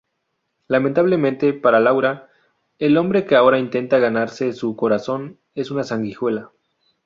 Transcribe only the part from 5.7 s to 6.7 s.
sanguijuela.